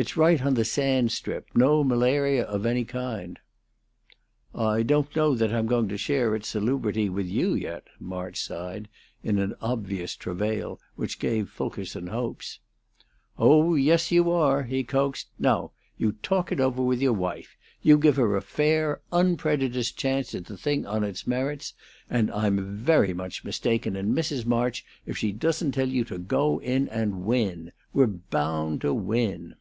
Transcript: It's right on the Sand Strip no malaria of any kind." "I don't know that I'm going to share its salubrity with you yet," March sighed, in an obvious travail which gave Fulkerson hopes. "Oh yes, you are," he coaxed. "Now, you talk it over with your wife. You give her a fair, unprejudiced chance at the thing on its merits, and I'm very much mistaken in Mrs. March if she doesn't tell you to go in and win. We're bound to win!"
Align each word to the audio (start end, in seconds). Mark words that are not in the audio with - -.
It's 0.00 0.16
right 0.16 0.40
on 0.46 0.54
the 0.54 0.64
Sand 0.64 1.10
Strip 1.10 1.48
no 1.56 1.82
malaria 1.82 2.44
of 2.44 2.64
any 2.64 2.84
kind." 2.84 3.36
"I 4.54 4.84
don't 4.84 5.16
know 5.16 5.34
that 5.34 5.52
I'm 5.52 5.66
going 5.66 5.88
to 5.88 5.96
share 5.98 6.36
its 6.36 6.46
salubrity 6.46 7.08
with 7.08 7.26
you 7.26 7.52
yet," 7.54 7.82
March 7.98 8.40
sighed, 8.40 8.88
in 9.24 9.40
an 9.40 9.56
obvious 9.60 10.14
travail 10.14 10.78
which 10.94 11.18
gave 11.18 11.48
Fulkerson 11.48 12.06
hopes. 12.06 12.60
"Oh 13.38 13.74
yes, 13.74 14.12
you 14.12 14.30
are," 14.30 14.62
he 14.62 14.84
coaxed. 14.84 15.30
"Now, 15.36 15.72
you 15.96 16.12
talk 16.22 16.52
it 16.52 16.60
over 16.60 16.80
with 16.80 17.02
your 17.02 17.12
wife. 17.12 17.56
You 17.82 17.98
give 17.98 18.14
her 18.18 18.36
a 18.36 18.40
fair, 18.40 19.00
unprejudiced 19.10 19.96
chance 19.96 20.32
at 20.32 20.44
the 20.44 20.56
thing 20.56 20.86
on 20.86 21.02
its 21.02 21.26
merits, 21.26 21.74
and 22.08 22.30
I'm 22.30 22.76
very 22.76 23.12
much 23.14 23.44
mistaken 23.44 23.96
in 23.96 24.14
Mrs. 24.14 24.46
March 24.46 24.84
if 25.06 25.18
she 25.18 25.32
doesn't 25.32 25.72
tell 25.72 25.88
you 25.88 26.04
to 26.04 26.18
go 26.18 26.60
in 26.60 26.88
and 26.88 27.24
win. 27.24 27.72
We're 27.92 28.06
bound 28.06 28.80
to 28.82 28.94
win!" 28.94 29.56